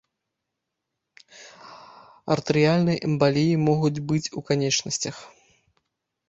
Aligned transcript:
Артэрыяльнай 2.37 2.97
эмбаліі 3.09 3.61
могуць 3.67 4.03
быць 4.13 4.31
у 4.41 4.45
канечнасцях. 4.49 5.21